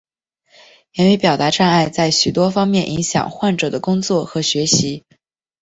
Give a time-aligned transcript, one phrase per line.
[0.93, 5.03] 言语表达障碍在许多方面影响患者的工作和学习。